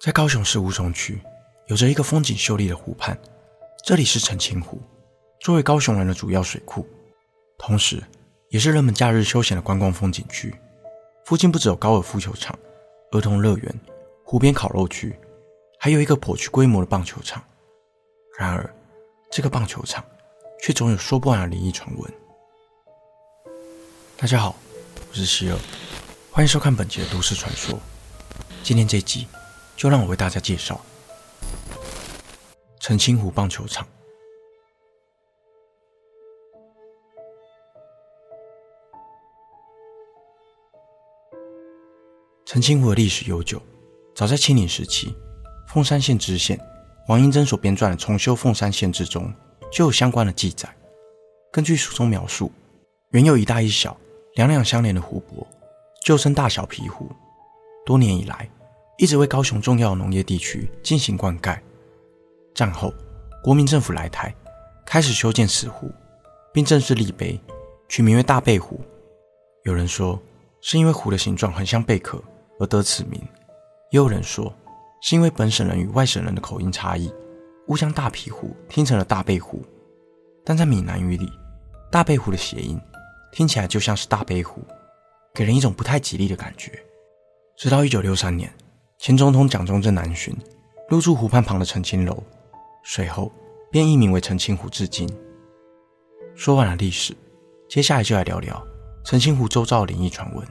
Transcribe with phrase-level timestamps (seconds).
[0.00, 1.20] 在高雄市吴松区，
[1.66, 3.18] 有着一个风景秀丽的湖畔，
[3.84, 4.80] 这里是澄清湖，
[5.40, 6.86] 作为高雄人的主要水库，
[7.58, 8.02] 同时
[8.48, 10.54] 也是人们假日休闲的观光风景区。
[11.26, 12.58] 附近不只有高尔夫球场、
[13.12, 13.80] 儿童乐园、
[14.24, 15.14] 湖边烤肉区，
[15.78, 17.44] 还有一个颇具规模的棒球场。
[18.38, 18.74] 然而，
[19.30, 20.04] 这个棒球场
[20.62, 22.12] 却总有说不完的灵异传闻。
[24.16, 24.56] 大家好，
[25.10, 25.58] 我是希尔，
[26.32, 27.78] 欢迎收看本集的都市传说。
[28.62, 29.28] 今天这集
[29.80, 30.78] 就让我为大家介绍
[32.80, 33.88] 澄清湖棒球场。
[42.44, 43.62] 澄清湖的历史悠久，
[44.14, 45.16] 早在清领时期，
[45.66, 46.60] 凤山县知县
[47.08, 49.32] 王英珍所编撰的《重修凤山县志》中
[49.72, 50.68] 就有相关的记载。
[51.50, 52.52] 根据书中描述，
[53.12, 53.96] 原有一大一小。
[54.34, 55.46] 两两相连的湖泊，
[56.04, 57.10] 旧称大小皮湖。
[57.86, 58.48] 多年以来，
[59.00, 61.58] 一直为高雄重要农业地区进行灌溉。
[62.54, 62.92] 战后，
[63.42, 64.34] 国民政府来台，
[64.84, 65.90] 开始修建此湖，
[66.52, 67.40] 并正式立碑，
[67.88, 68.78] 取名为大贝湖。
[69.62, 70.20] 有人说，
[70.60, 72.22] 是因为湖的形状很像贝壳
[72.58, 73.18] 而得此名；
[73.90, 74.54] 也有人说，
[75.00, 77.10] 是因为本省人与外省人的口音差异，
[77.68, 79.64] 误将大皮湖听成了大贝湖。
[80.44, 81.32] 但在闽南语里，
[81.90, 82.78] 大贝湖的谐音。
[83.32, 84.60] 听起来就像是大悲湖，
[85.32, 86.78] 给人一种不太吉利的感觉。
[87.56, 88.52] 直到一九六三年，
[89.00, 90.36] 前总统蒋中正南巡，
[90.86, 92.22] 入住湖畔旁的澄清楼，
[92.84, 93.32] 随后
[93.70, 95.08] 便易名为澄清湖至今。
[96.34, 97.16] 说完了历史，
[97.66, 98.62] 接下来就来聊聊
[99.02, 100.46] 澄清湖周遭的灵异传闻。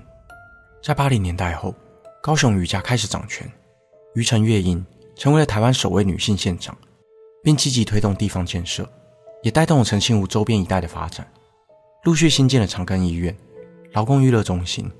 [0.81, 1.75] 在八零年代后，
[2.23, 3.47] 高雄余家开始掌权，
[4.15, 4.83] 余陈月英
[5.15, 6.75] 成为了台湾首位女性县长，
[7.43, 8.89] 并积极推动地方建设，
[9.43, 11.31] 也带动了澄清湖周边一带的发展。
[12.03, 13.37] 陆续新建了长庚医院、
[13.91, 14.91] 劳工娱乐中心，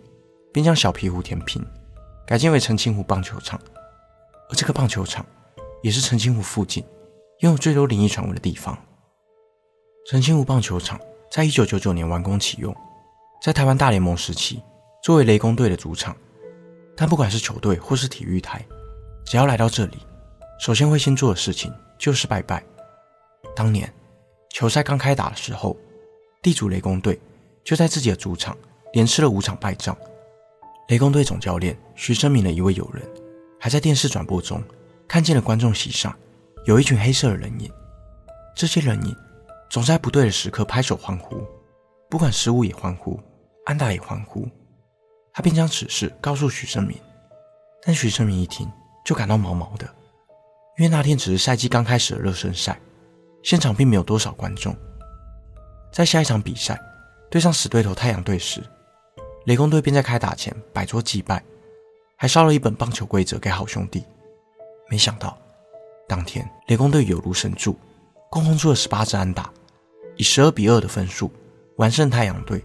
[0.54, 1.66] 并将小皮湖填平，
[2.30, 3.60] 改建为澄清湖棒球场。
[4.52, 5.26] 而这个棒球场
[5.82, 6.86] 也是澄清湖附近
[7.40, 8.78] 拥有最多灵异传闻的地方。
[10.06, 12.72] 澄清湖棒球场在一九九九年完工启用，
[13.42, 14.62] 在台湾大联盟时期
[15.02, 16.16] 作为雷公队的主场。
[16.96, 18.64] 但不管是球队或是体育台，
[19.26, 19.98] 只要来到这里，
[20.60, 22.64] 首先会先做的事情就是拜拜。
[23.56, 23.92] 当年
[24.52, 25.76] 球赛刚开打的时候。
[26.42, 27.20] 地主雷公队
[27.66, 28.58] 就在自己的主场
[28.94, 29.98] 连吃了五场败仗。
[30.90, 33.08] 雷公队总教练徐生明的一位友人
[33.60, 34.60] 还在电视转播中
[35.08, 36.16] 看见了观众席上
[36.66, 37.72] 有一群黑色的人影，
[38.56, 39.16] 这些人影
[39.70, 41.46] 总在不对的时刻拍手欢呼，
[42.10, 43.20] 不管失误也欢呼，
[43.66, 44.48] 安达也欢呼。
[45.32, 46.98] 他便将此事告诉徐生明，
[47.84, 48.68] 但徐生明一听
[49.06, 49.86] 就感到毛毛的，
[50.78, 52.80] 因为那天只是赛季刚开始的热身赛，
[53.44, 54.76] 现场并没有多少观众。
[55.92, 56.80] 在下一场比赛
[57.30, 58.64] 对上死对头太阳队时，
[59.46, 61.44] 雷公队便在开打前摆桌祭拜，
[62.16, 64.04] 还烧了一本棒球规则给好兄弟。
[64.90, 65.38] 没想到，
[66.08, 67.78] 当天雷公队有如神助，
[68.30, 69.52] 共轰出了十八支安打，
[70.18, 71.32] 以十二比二的分数
[71.78, 72.64] 完胜太阳队，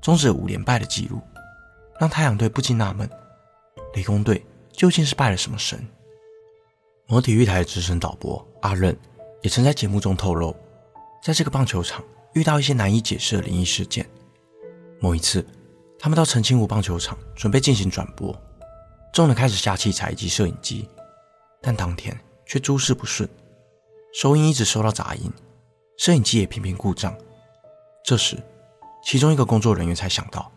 [0.00, 1.20] 终止了五连败的记录，
[1.98, 3.08] 让太阳队不禁纳闷：
[3.94, 5.84] 雷公队究竟是拜了什么神？
[7.06, 8.96] 某体育台的资深导播阿任
[9.42, 10.54] 也曾在节目中透露，
[11.22, 12.02] 在这个棒球场。
[12.34, 14.08] 遇到一些难以解释的灵异事件。
[14.98, 15.46] 某一次，
[16.02, 18.36] 他们到澄清湖棒球场准备进行转播，
[19.12, 20.88] 众人开始下器材以及摄影机，
[21.60, 23.28] 但当天却诸事不顺，
[24.12, 25.32] 收音一直收到杂音，
[25.98, 27.16] 摄影机也频频故障。
[28.04, 28.36] 这时，
[29.04, 30.50] 其中一个工作人员才想到，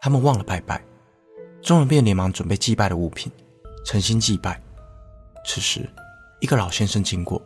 [0.00, 0.84] 他们忘了拜拜，
[1.62, 3.30] 众人便连忙准备祭拜的物品，
[3.86, 4.60] 诚心祭拜。
[5.46, 5.88] 此时，
[6.40, 7.40] 一个老先生经过，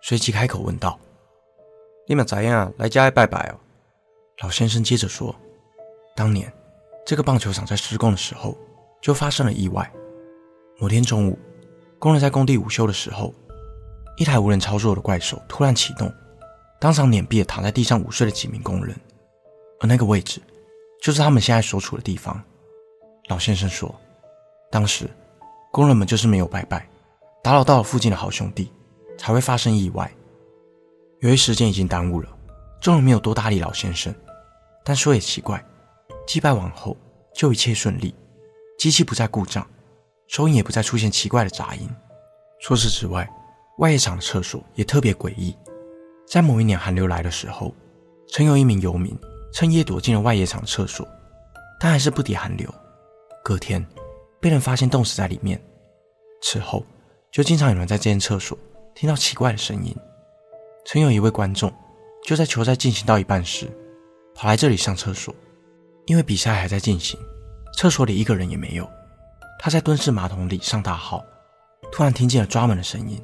[0.00, 0.98] 随即开口问道。
[2.06, 2.72] 你们咋样？
[2.78, 3.60] 来家里拜拜哦。
[4.38, 5.36] 老先生接着说
[6.16, 6.50] ：“当年
[7.08, 8.54] 这个棒球场在施工的时候
[9.00, 9.90] 就发生了意外。
[10.78, 11.38] 某天中午，
[11.98, 13.32] 工人在工地午休的时候，
[14.18, 16.12] 一台无人操作的怪兽突然启动，
[16.78, 18.94] 当场碾毙了躺在地上午睡的几名工人。
[19.80, 20.38] 而那个位置
[21.00, 22.38] 就是他们现在所处的地方。”
[23.30, 23.98] 老先生说
[24.70, 25.08] ：“当时
[25.72, 26.86] 工人们就是没有拜拜，
[27.42, 28.70] 打扰到了附近的好兄弟，
[29.16, 30.12] 才会发生意外。”
[31.20, 32.28] 由于时间已经耽误了，
[32.82, 34.14] 众人没有多搭理老先生。
[34.84, 35.64] 但说也奇怪，
[36.28, 36.94] 祭拜完后
[37.34, 38.14] 就一切顺利，
[38.78, 39.66] 机器不再故障，
[40.26, 41.88] 收音也不再出现奇怪的杂音。
[42.60, 43.26] 除此之外，
[43.78, 45.56] 外野场的厕所也特别诡异。
[46.26, 47.74] 在某一年寒流来的时候，
[48.28, 49.18] 曾有一名游民
[49.54, 51.08] 趁夜躲进了外野场的厕所，
[51.80, 52.68] 但还是不敌寒流，
[53.42, 53.82] 隔天
[54.38, 55.58] 被人发现冻死在里面。
[56.42, 56.84] 此后
[57.32, 58.56] 就经常有人在这间厕所
[58.94, 59.96] 听到奇怪的声音。
[60.84, 61.72] 曾有一位观众，
[62.26, 63.66] 就在球赛进行到一半时，
[64.34, 65.34] 跑来这里上厕所。
[66.08, 67.20] 因为比赛还在进行，
[67.74, 68.90] 厕所里一个人也没有。
[69.58, 71.22] 他在蹲式马桶里上大号，
[71.92, 73.22] 突然听见了抓门的声音，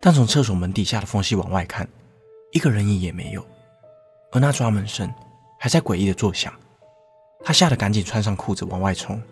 [0.00, 1.86] 但从厕所门底下的缝隙往外看，
[2.52, 3.46] 一个人影也没有，
[4.32, 5.12] 而那抓门声
[5.60, 6.50] 还在诡异的作响。
[7.44, 9.22] 他吓得赶紧穿上裤子往外冲，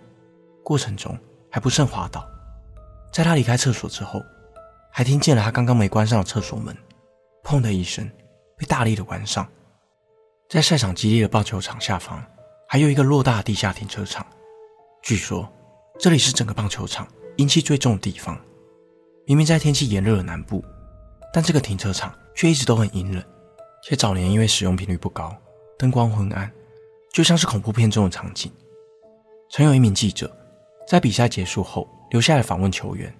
[0.63, 1.19] 过程中
[1.51, 2.29] 还不慎滑倒。
[3.11, 4.23] 在他离开厕所之后，
[4.93, 6.77] 还听见了他刚刚没关上的厕所门
[7.43, 8.07] “砰”的一声
[8.59, 9.49] 被大力的关上。
[10.49, 12.23] 在赛场激烈的棒球场下方，
[12.69, 14.27] 还有一个偌大的地下停车场。
[15.03, 15.49] 据说
[15.99, 18.39] 这里是整个棒球场阴气最重的地方。
[19.25, 20.65] 明明在天气炎热的南部，
[21.33, 23.25] 但这个停车场却一直都很阴冷，
[23.83, 25.35] 且早年因为使用频率不高，
[25.79, 26.51] 灯光昏暗。
[27.13, 28.53] 就像是恐怖片中的场景。
[29.51, 30.31] 曾有一名记者
[30.87, 33.13] 在比赛结束后留下来访问球员，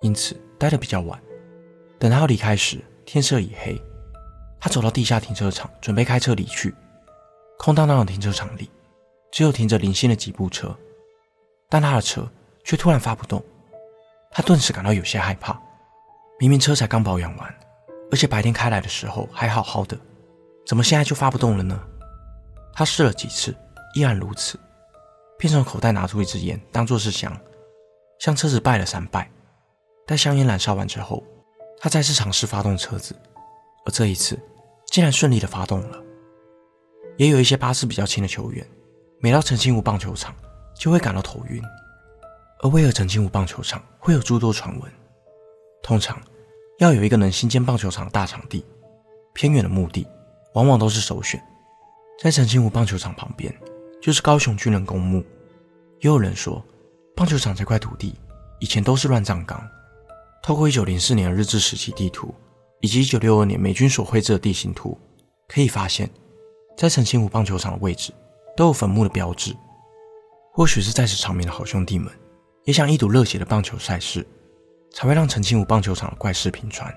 [0.00, 1.20] 因此待得比较晚。
[1.98, 3.80] 等他要离开时，天色已黑。
[4.58, 6.74] 他走到地下停车场，准备开车离去。
[7.58, 8.70] 空荡荡的停车场里，
[9.36, 10.74] 只有停着零星的几部车，
[11.68, 12.26] 但他的车
[12.64, 13.44] 却突然发不动。
[14.30, 15.60] 他顿时感到有些害怕。
[16.38, 17.54] 明明车才刚保养完，
[18.10, 19.94] 而且白天开来的时候还好好的，
[20.66, 21.78] 怎么现在就发不动了呢？
[22.72, 23.54] 他试了几次，
[23.94, 24.58] 依然如此，
[25.38, 27.38] 便从口袋拿出一支烟，当作是香，
[28.18, 29.30] 向车子拜了三拜。
[30.06, 31.22] 待香烟燃烧完之后，
[31.78, 33.14] 他再次尝试发动车子，
[33.84, 34.40] 而这一次
[34.86, 36.02] 竟然顺利的发动了。
[37.18, 38.66] 也有一些巴士比较轻的球员，
[39.18, 40.34] 每到澄清湖棒球场
[40.74, 41.62] 就会感到头晕。
[42.60, 44.92] 而为何澄清湖棒球场会有诸多传闻？
[45.82, 46.20] 通常
[46.78, 48.64] 要有一个能兴建棒球场的大场地，
[49.34, 50.06] 偏远的墓地
[50.54, 51.42] 往往都是首选。
[52.18, 53.54] 在澄清湖棒球场旁边，
[54.00, 55.24] 就是高雄军人公墓。
[56.00, 56.64] 也有人说，
[57.14, 58.14] 棒球场这块土地
[58.58, 59.66] 以前都是乱葬岗。
[60.42, 62.34] 透过1904年的日治时期地图，
[62.80, 64.98] 以及1962年美军所绘制的地形图，
[65.48, 66.08] 可以发现，
[66.76, 68.12] 在澄清湖棒球场的位置
[68.56, 69.54] 都有坟墓的标志。
[70.52, 72.10] 或许是在此长眠的好兄弟们，
[72.64, 74.26] 也想一睹热血的棒球赛事，
[74.92, 76.92] 才会让澄清湖棒球场的怪事频传。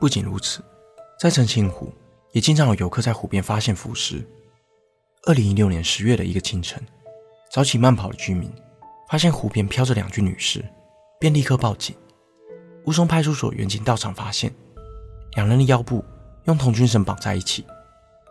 [0.00, 0.60] 不仅如此，
[1.18, 1.92] 在澄清湖。
[2.32, 4.26] 也经常有游客在湖边发现浮尸。
[5.26, 6.82] 二零一六年十月的一个清晨，
[7.50, 8.50] 早起慢跑的居民
[9.10, 10.64] 发现湖边飘着两具女尸，
[11.20, 11.94] 便立刻报警。
[12.86, 14.50] 乌松派出所员警到场发现，
[15.36, 16.02] 两人的腰部
[16.44, 17.66] 用童军绳绑在一起，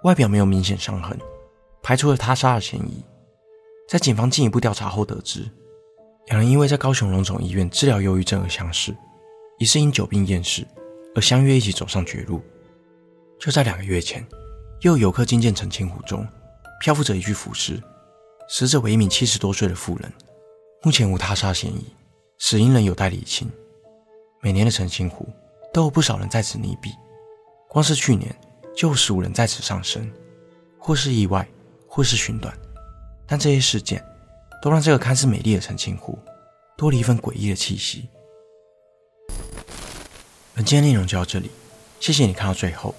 [0.01, 1.15] 外表没有明显伤痕，
[1.91, 3.03] 排除了他杀的嫌疑。
[3.85, 5.45] 在警方进一步调查后得知，
[6.27, 8.95] 两人因为在高雄荣总医院治疗忧郁症而相识，
[9.59, 10.65] 疑似因久病厌世
[11.13, 12.41] 而相约一起走上绝路。
[13.37, 14.25] 就在两个月前，
[14.79, 16.25] 又有游客惊见澄清湖中
[16.79, 17.77] 漂浮着一具浮尸，
[18.47, 20.09] 死者为一名七十多岁的妇人，
[20.83, 21.93] 目前无他杀嫌疑，
[22.39, 23.51] 死因仍有待理清。
[24.41, 25.27] 每年的澄清湖
[25.73, 26.95] 都有不少人在此溺毙，
[27.67, 28.33] 光是去年
[28.73, 30.09] 就有十五人在此丧生，
[30.79, 31.45] 或是意外，
[31.93, 32.57] 或是寻短，
[33.27, 34.01] 但这些事件
[34.61, 36.17] 都让这个看似美丽的澄清湖
[36.77, 38.07] 多了一份诡异的气息。
[40.55, 41.51] 本期的内容就到这里，
[41.99, 42.95] 谢谢你看到最后。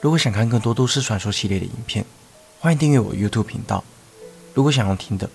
[0.00, 2.04] 如果想看更多都市传说系列的影片，
[2.58, 3.84] 欢迎订阅我 YouTube 频道。
[4.52, 5.30] 如果想要听的，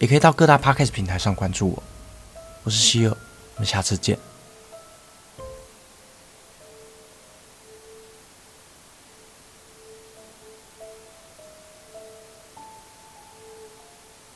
[0.00, 1.82] 也可以到各大 Podcast 平台上关注我。
[2.64, 3.16] 我是希尔，
[3.54, 4.18] 我们下次见。